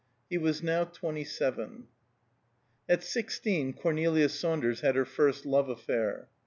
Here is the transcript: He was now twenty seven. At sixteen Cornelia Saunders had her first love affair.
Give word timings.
He 0.31 0.37
was 0.39 0.63
now 0.63 0.85
twenty 0.85 1.23
seven. 1.23 1.85
At 2.89 3.03
sixteen 3.03 3.71
Cornelia 3.73 4.29
Saunders 4.29 4.79
had 4.81 4.95
her 4.95 5.05
first 5.05 5.45
love 5.45 5.69
affair. 5.69 6.27